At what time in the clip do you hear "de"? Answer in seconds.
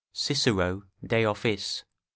1.05-1.27